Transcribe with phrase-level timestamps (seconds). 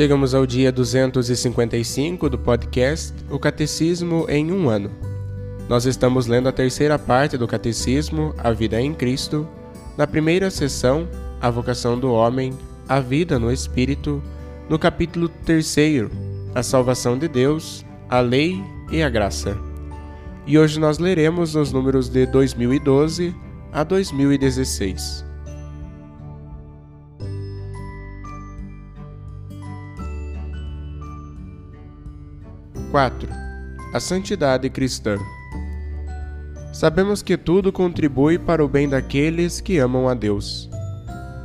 [0.00, 4.90] Chegamos ao dia 255 do podcast O Catecismo em um ano.
[5.68, 9.46] Nós estamos lendo a terceira parte do Catecismo, A Vida em Cristo,
[9.98, 11.06] na primeira sessão,
[11.38, 12.54] A Vocação do Homem,
[12.88, 14.22] A Vida no Espírito,
[14.70, 16.10] no capítulo terceiro,
[16.54, 18.58] A Salvação de Deus, a Lei
[18.90, 19.54] e a Graça.
[20.46, 23.36] E hoje nós leremos os números de 2012
[23.70, 25.29] a 2016.
[32.90, 33.28] 4.
[33.92, 35.16] A santidade cristã.
[36.72, 40.68] Sabemos que tudo contribui para o bem daqueles que amam a Deus.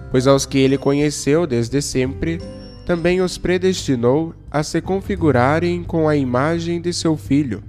[0.09, 2.39] Pois aos que ele conheceu desde sempre,
[2.83, 7.63] também os predestinou a se configurarem com a imagem de seu Filho,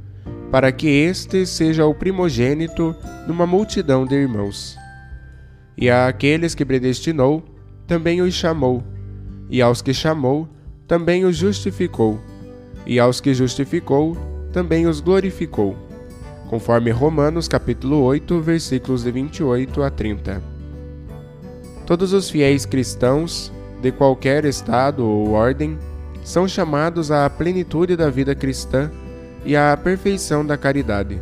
[0.50, 4.74] para que este seja o primogênito numa multidão de irmãos.
[5.76, 7.44] E a aqueles que predestinou,
[7.86, 8.82] também os chamou,
[9.50, 10.48] e aos que chamou,
[10.86, 12.18] também os justificou
[12.86, 14.16] e aos que justificou,
[14.52, 15.76] também os glorificou.
[16.48, 20.42] Conforme Romanos capítulo 8, versículos de 28 a 30.
[21.84, 23.52] Todos os fiéis cristãos,
[23.82, 25.76] de qualquer estado ou ordem,
[26.24, 28.90] são chamados à plenitude da vida cristã
[29.44, 31.20] e à perfeição da caridade.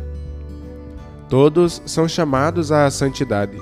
[1.27, 3.57] Todos são chamados à santidade.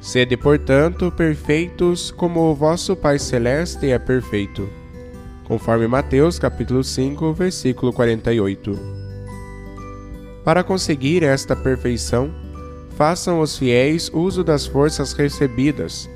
[0.00, 4.83] Sede, portanto, perfeitos como o vosso Pai Celeste é perfeito
[5.44, 8.78] conforme Mateus capítulo 5, versículo 48.
[10.44, 12.30] Para conseguir esta perfeição,
[12.96, 16.08] façam os fiéis uso das forças recebidas,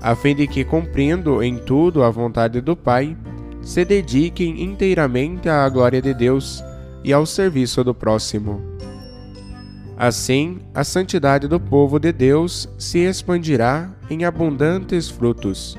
[0.00, 3.16] a fim de que, cumprindo em tudo a vontade do Pai,
[3.62, 6.62] se dediquem inteiramente à glória de Deus
[7.02, 8.60] e ao serviço do próximo.
[9.96, 15.76] Assim, a santidade do povo de Deus se expandirá em abundantes frutos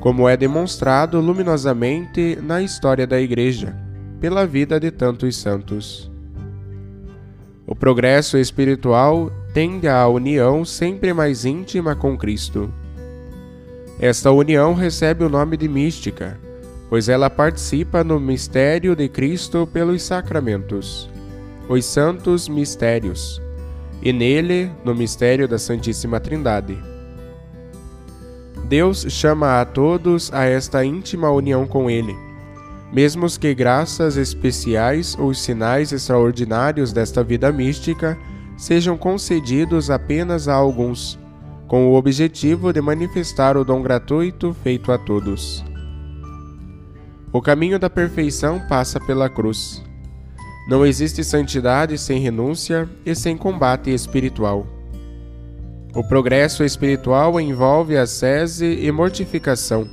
[0.00, 3.74] como é demonstrado luminosamente na história da Igreja,
[4.20, 6.10] pela vida de tantos santos.
[7.66, 12.72] O progresso espiritual tende à união sempre mais íntima com Cristo.
[13.98, 16.38] Esta união recebe o nome de mística,
[16.90, 21.08] pois ela participa no mistério de Cristo pelos sacramentos,
[21.68, 23.40] os santos mistérios,
[24.02, 26.93] e nele no mistério da Santíssima Trindade.
[28.68, 32.16] Deus chama a todos a esta íntima união com Ele,
[32.92, 38.18] mesmo que graças especiais ou sinais extraordinários desta vida mística
[38.56, 41.18] sejam concedidos apenas a alguns,
[41.68, 45.62] com o objetivo de manifestar o dom gratuito feito a todos.
[47.32, 49.82] O caminho da perfeição passa pela cruz.
[50.68, 54.73] Não existe santidade sem renúncia e sem combate espiritual.
[55.94, 59.88] O progresso espiritual envolve ascese e mortificação,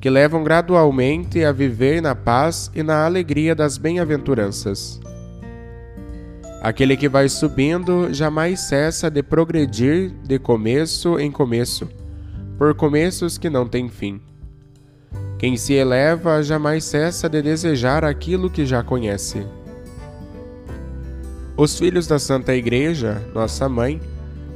[0.00, 5.00] que levam gradualmente a viver na paz e na alegria das bem-aventuranças.
[6.62, 11.88] Aquele que vai subindo jamais cessa de progredir de começo em começo,
[12.56, 14.20] por começos que não têm fim.
[15.36, 19.44] Quem se eleva jamais cessa de desejar aquilo que já conhece.
[21.56, 24.00] Os filhos da Santa Igreja, nossa mãe,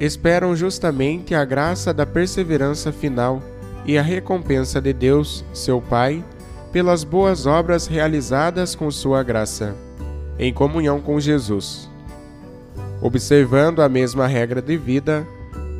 [0.01, 3.43] esperam justamente a graça da perseverança final
[3.85, 6.25] e a recompensa de Deus, seu Pai,
[6.73, 9.75] pelas boas obras realizadas com Sua graça,
[10.39, 11.89] em comunhão com Jesus.
[13.01, 15.27] Observando a mesma regra de vida,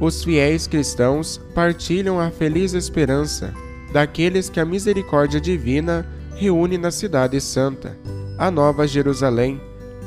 [0.01, 3.53] os fiéis cristãos partilham a feliz esperança
[3.93, 6.07] daqueles que a misericórdia divina
[6.37, 7.97] reúne na Cidade Santa,
[8.37, 9.61] a Nova Jerusalém,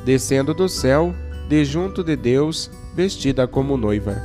[0.06, 1.14] descendo do céu,
[1.50, 4.16] de junto de Deus vestida como noiva.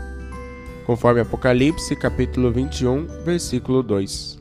[0.87, 4.39] conforme Apocalipse capítulo 21, versículo 2.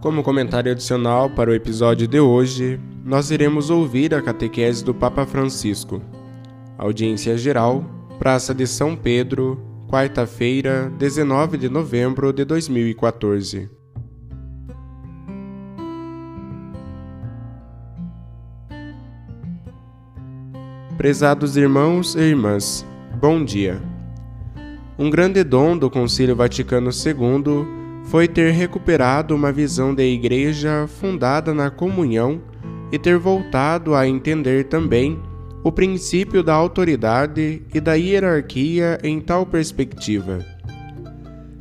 [0.00, 5.26] Como comentário adicional para o episódio de hoje, nós iremos ouvir a catequese do Papa
[5.26, 6.00] Francisco.
[6.78, 7.84] Audiência geral,
[8.18, 13.68] Praça de São Pedro, quarta-feira, 19 de novembro de 2014.
[20.96, 22.86] Prezados irmãos e irmãs,
[23.20, 23.82] bom dia.
[24.96, 27.66] Um grande dom do Concílio Vaticano II
[28.04, 32.40] foi ter recuperado uma visão da Igreja fundada na comunhão
[32.92, 35.20] e ter voltado a entender também
[35.62, 40.44] o princípio da autoridade e da hierarquia em tal perspectiva.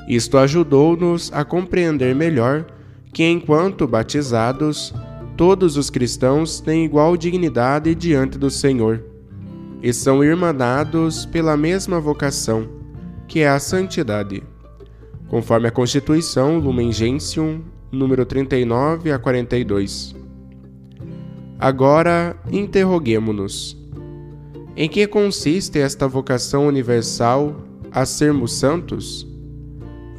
[0.08, 2.66] Isto ajudou-nos a compreender melhor
[3.14, 4.94] que, enquanto batizados,
[5.36, 9.04] todos os cristãos têm igual dignidade diante do Senhor
[9.82, 12.68] e são irmanados pela mesma vocação,
[13.28, 14.44] que é a santidade
[15.30, 17.62] conforme a Constituição Lumen Gentium,
[17.92, 20.16] número 39 a 42.
[21.60, 23.79] Agora, interroguemo-nos.
[24.76, 27.56] Em que consiste esta vocação universal
[27.92, 29.28] a sermos santos?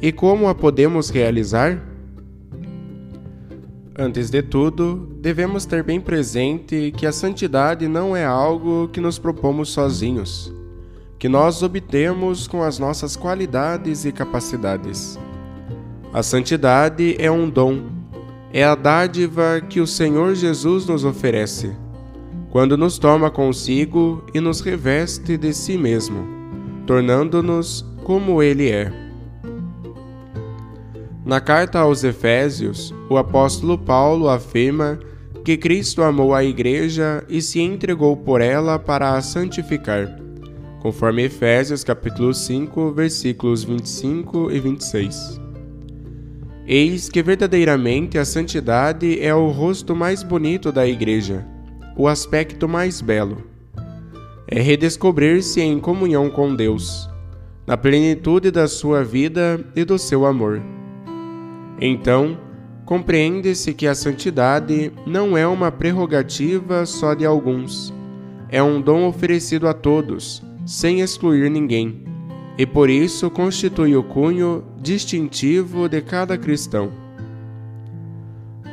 [0.01, 1.81] E como a podemos realizar?
[3.97, 9.19] Antes de tudo, devemos ter bem presente que a santidade não é algo que nos
[9.19, 10.53] propomos sozinhos
[11.21, 15.19] que nós obtemos com as nossas qualidades e capacidades.
[16.11, 17.91] A santidade é um dom,
[18.51, 21.75] é a dádiva que o Senhor Jesus nos oferece,
[22.51, 26.27] quando nos toma consigo e nos reveste de si mesmo,
[26.85, 28.91] tornando-nos como Ele é.
[31.25, 34.99] Na carta aos Efésios, o apóstolo Paulo afirma
[35.43, 40.21] que Cristo amou a Igreja e se entregou por ela para a santificar
[40.81, 45.39] conforme Efésios capítulo 5, versículos 25 e 26.
[46.65, 51.45] Eis que verdadeiramente a santidade é o rosto mais bonito da igreja,
[52.01, 53.43] o aspecto mais belo.
[54.47, 57.07] É redescobrir-se em comunhão com Deus,
[57.67, 60.59] na plenitude da sua vida e do seu amor.
[61.79, 62.39] Então,
[62.85, 67.93] compreende-se que a santidade não é uma prerrogativa só de alguns,
[68.49, 72.03] é um dom oferecido a todos sem excluir ninguém,
[72.57, 76.91] e por isso constitui o cunho distintivo de cada cristão.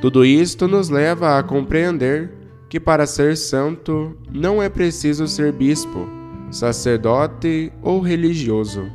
[0.01, 2.38] Tudo isto nos leva a compreender
[2.69, 6.07] que para ser santo não é preciso ser bispo,
[6.51, 8.91] sacerdote ou religioso.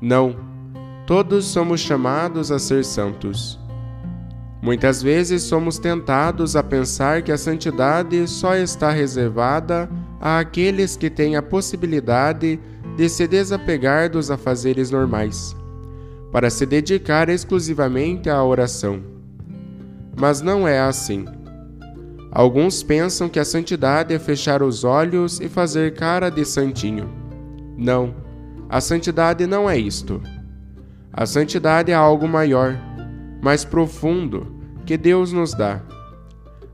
[0.00, 0.36] Não,
[1.06, 3.58] todos somos chamados a ser santos.
[4.60, 9.90] Muitas vezes somos tentados a pensar que a santidade só está reservada
[10.20, 12.60] àqueles que têm a possibilidade
[12.96, 15.56] de se desapegar dos afazeres normais,
[16.30, 19.02] para se dedicar exclusivamente à oração.
[20.16, 21.24] Mas não é assim.
[22.34, 27.10] Alguns pensam que a santidade é fechar os olhos e fazer cara de santinho.
[27.76, 28.14] Não,
[28.70, 30.22] a santidade não é isto.
[31.12, 32.74] A santidade é algo maior,
[33.42, 34.46] mais profundo,
[34.86, 35.82] que Deus nos dá.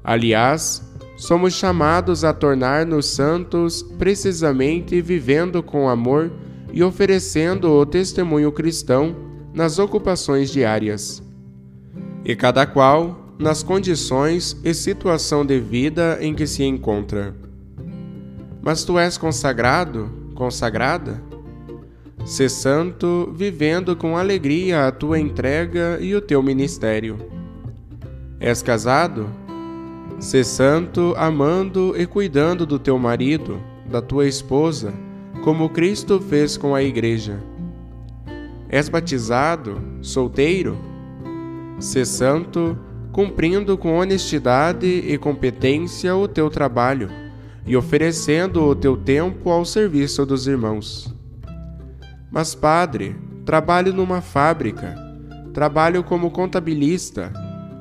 [0.04, 0.80] Aliás,
[1.16, 6.30] somos chamados a tornar-nos santos precisamente vivendo com amor
[6.72, 9.16] e oferecendo o testemunho cristão
[9.52, 11.20] nas ocupações diárias.
[12.24, 17.34] E cada qual nas condições e situação de vida em que se encontra.
[18.60, 21.22] Mas tu és consagrado, consagrada?
[22.24, 27.16] Sê santo, vivendo com alegria a tua entrega e o teu ministério.
[28.40, 29.30] És casado?
[30.18, 34.92] Sê santo, amando e cuidando do teu marido, da tua esposa,
[35.44, 37.38] como Cristo fez com a Igreja.
[38.68, 40.76] És batizado, solteiro?
[41.78, 42.76] Sê santo,
[43.18, 47.10] cumprindo com honestidade e competência o teu trabalho
[47.66, 51.12] e oferecendo o teu tempo ao serviço dos irmãos.
[52.30, 54.94] Mas, padre, trabalho numa fábrica,
[55.52, 57.32] trabalho como contabilista,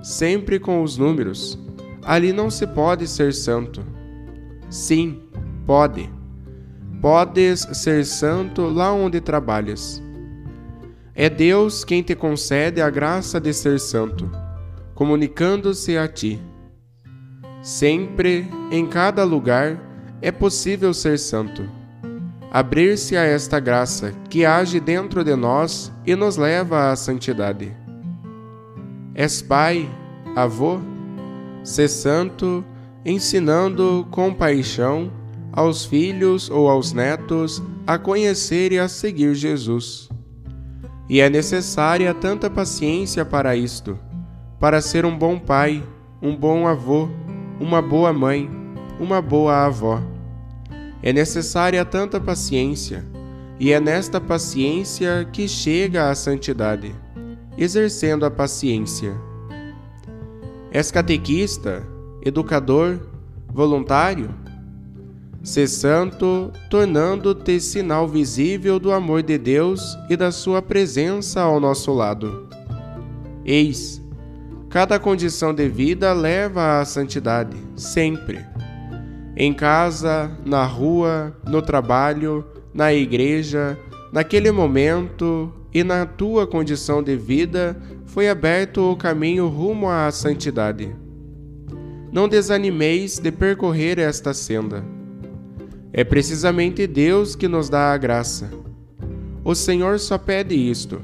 [0.01, 1.55] sempre com os números
[2.03, 3.85] ali não se pode ser santo.
[4.71, 5.21] Sim,
[5.67, 6.09] pode.
[6.99, 10.01] Podes ser santo lá onde trabalhas.
[11.13, 14.27] É Deus quem te concede a graça de ser santo,
[14.97, 16.41] comunicando-se a ti.
[17.61, 19.79] Sempre, em cada lugar,
[20.23, 21.69] é possível ser santo.
[22.51, 27.71] abrir-se a esta graça que age dentro de nós e nos leva à santidade.
[29.13, 29.87] És pai,
[30.35, 30.79] avô,
[31.63, 32.65] ser santo,
[33.05, 35.11] ensinando com paixão
[35.51, 40.09] aos filhos ou aos netos a conhecer e a seguir Jesus.
[41.07, 43.99] E é necessária tanta paciência para isto,
[44.59, 45.83] para ser um bom pai,
[46.21, 47.07] um bom avô,
[47.59, 48.49] uma boa mãe,
[48.99, 50.01] uma boa avó.
[51.01, 53.05] É necessária tanta paciência,
[53.59, 56.93] e é nesta paciência que chega a santidade,
[57.57, 59.15] exercendo a paciência.
[60.71, 61.83] És catequista,
[62.23, 62.99] educador,
[63.47, 64.29] voluntário?
[65.43, 71.93] Ser santo, tornando-te sinal visível do amor de Deus e da sua presença ao nosso
[71.93, 72.49] lado.
[73.45, 74.03] Eis,
[74.69, 78.45] cada condição de vida leva à santidade, sempre
[79.39, 82.43] em casa, na rua, no trabalho,
[82.73, 83.77] na igreja,
[84.11, 90.95] naquele momento e na tua condição de vida foi aberto o caminho rumo à santidade.
[92.11, 94.83] Não desanimeis de percorrer esta senda.
[95.93, 98.49] É precisamente Deus que nos dá a graça.
[99.43, 100.99] O Senhor só pede isto: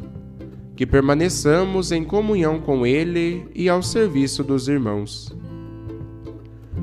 [0.75, 5.35] que permaneçamos em comunhão com Ele e ao serviço dos irmãos.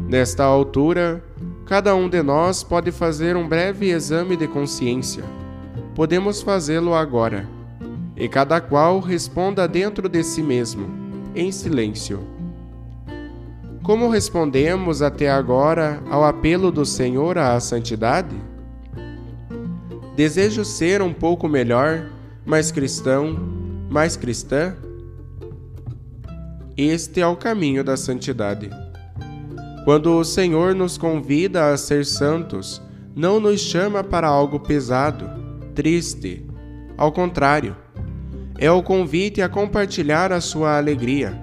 [0.09, 1.23] Nesta altura,
[1.71, 5.23] Cada um de nós pode fazer um breve exame de consciência.
[5.95, 7.49] Podemos fazê-lo agora.
[8.17, 10.91] E cada qual responda dentro de si mesmo,
[11.33, 12.27] em silêncio.
[13.85, 18.35] Como respondemos até agora ao apelo do Senhor à santidade?
[20.17, 22.11] Desejo ser um pouco melhor,
[22.45, 23.39] mais cristão,
[23.91, 24.77] mais cristã?
[26.77, 28.71] Este é o caminho da santidade.
[29.85, 32.81] Quando o Senhor nos convida a ser santos,
[33.17, 35.29] não nos chama para algo pesado,
[35.75, 36.47] triste.
[36.97, 37.77] Ao contrário,
[38.57, 41.37] é o convite a compartilhar a sua alegria,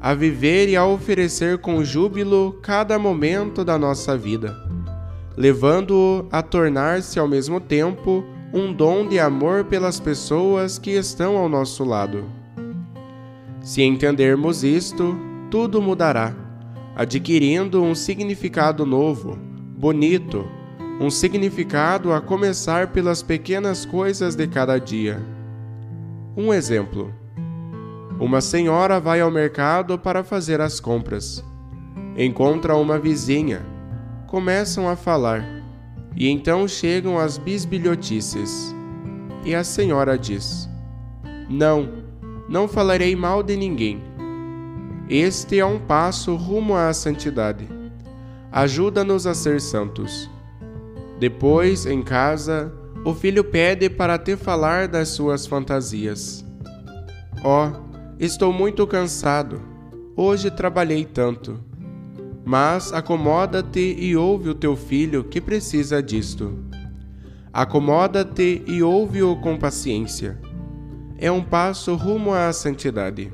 [0.00, 4.56] a viver e a oferecer com júbilo cada momento da nossa vida,
[5.36, 11.48] levando-o a tornar-se ao mesmo tempo um dom de amor pelas pessoas que estão ao
[11.48, 12.24] nosso lado.
[13.60, 15.16] Se entendermos isto,
[15.50, 16.34] tudo mudará
[16.94, 19.38] adquirindo um significado novo,
[19.76, 20.46] bonito,
[21.00, 25.20] um significado a começar pelas pequenas coisas de cada dia.
[26.36, 27.12] Um exemplo:
[28.20, 31.44] uma senhora vai ao mercado para fazer as compras.
[32.16, 33.62] Encontra uma vizinha,
[34.26, 35.61] começam a falar,
[36.16, 38.74] e então chegam as bisbilhotices.
[39.44, 40.68] E a senhora diz:
[41.48, 41.88] Não,
[42.48, 44.12] não falarei mal de ninguém
[45.14, 47.68] este é um passo rumo à santidade.
[48.50, 50.30] Ajuda-nos a ser santos.
[51.18, 52.72] Depois, em casa,
[53.04, 56.42] o filho pede para te falar das suas fantasias.
[57.44, 57.72] Ó, oh,
[58.18, 59.60] estou muito cansado.
[60.16, 61.60] Hoje trabalhei tanto.
[62.44, 66.58] Mas acomoda-te e ouve o teu filho que precisa disto.
[67.52, 70.40] Acomoda-te e ouve-o com paciência.
[71.18, 73.32] É um passo rumo à santidade.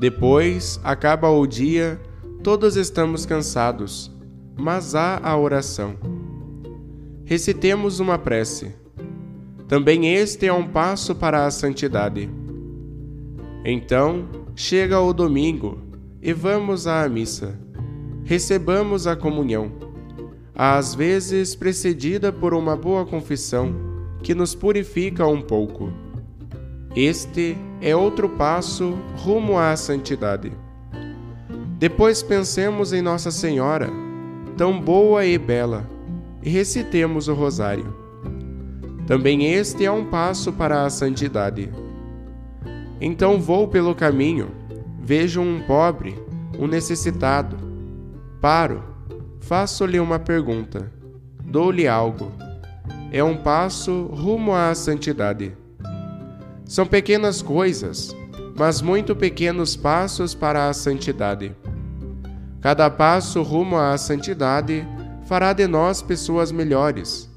[0.00, 2.00] Depois acaba o dia,
[2.42, 4.10] todos estamos cansados,
[4.58, 5.94] mas há a oração.
[7.24, 8.74] Recitemos uma prece.
[9.68, 12.28] Também este é um passo para a santidade.
[13.64, 15.89] Então, chega o domingo
[16.22, 17.58] e vamos à missa.
[18.24, 19.72] Recebamos a comunhão,
[20.54, 23.74] às vezes precedida por uma boa confissão
[24.22, 25.90] que nos purifica um pouco.
[26.94, 30.52] Este é outro passo rumo à santidade.
[31.78, 33.88] Depois pensemos em Nossa Senhora,
[34.56, 35.88] tão boa e bela,
[36.42, 37.96] e recitemos o Rosário.
[39.06, 41.70] Também este é um passo para a santidade.
[43.00, 44.59] Então vou pelo caminho,
[45.10, 46.16] vejo um pobre,
[46.56, 47.56] um necessitado.
[48.40, 48.84] Paro,
[49.40, 50.88] faço-lhe uma pergunta,
[51.44, 52.30] dou-lhe algo.
[53.10, 55.52] É um passo rumo à santidade.
[56.64, 58.14] São pequenas coisas,
[58.56, 61.56] mas muito pequenos passos para a santidade.
[62.60, 64.86] Cada passo rumo à santidade
[65.26, 67.28] fará de nós pessoas melhores,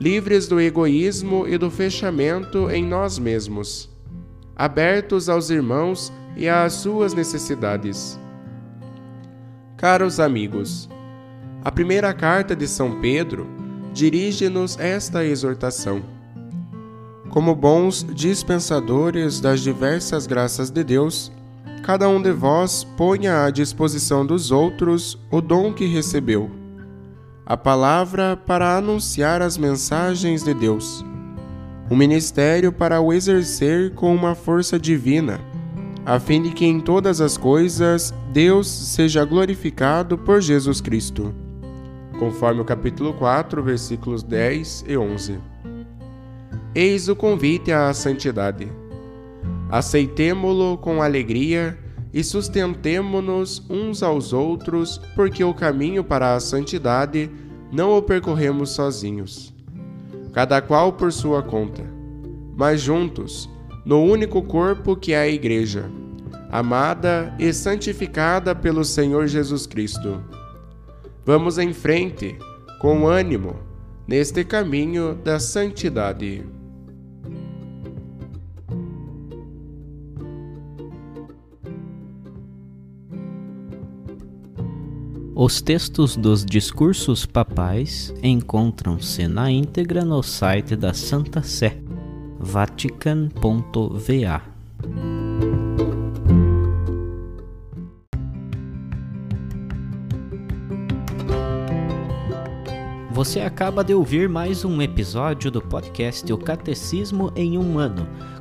[0.00, 3.90] livres do egoísmo e do fechamento em nós mesmos,
[4.58, 8.18] abertos aos irmãos e às suas necessidades.
[9.76, 10.90] Caros amigos,
[11.64, 13.46] a primeira carta de São Pedro
[13.94, 16.18] dirige-nos esta exortação
[17.30, 21.30] como bons dispensadores das diversas graças de Deus,
[21.84, 26.50] cada um de vós ponha à disposição dos outros o dom que recebeu,
[27.44, 31.04] a palavra para anunciar as mensagens de Deus,
[31.90, 35.40] um ministério para o exercer com uma força divina,
[36.04, 41.34] a fim de que em todas as coisas Deus seja glorificado por Jesus Cristo.
[42.18, 45.38] Conforme o capítulo 4, versículos 10 e 11.
[46.74, 48.68] Eis o convite à santidade.
[49.70, 51.78] Aceitemo-lo com alegria
[52.12, 57.30] e sustentemo-nos uns aos outros, porque o caminho para a santidade
[57.70, 59.54] não o percorremos sozinhos,
[60.38, 61.82] cada qual por sua conta,
[62.56, 63.50] mas juntos,
[63.84, 65.90] no único corpo que é a Igreja,
[66.48, 70.22] amada e santificada pelo Senhor Jesus Cristo.
[71.26, 72.38] Vamos em frente,
[72.80, 73.56] com ânimo,
[74.06, 76.46] neste caminho da santidade.
[85.40, 91.78] Os textos dos discursos papais encontram-se na íntegra no site da Santa Sé,
[92.40, 94.42] vatican.va.
[103.12, 108.08] Você acaba de ouvir mais um episódio do podcast O Catecismo em um Ano.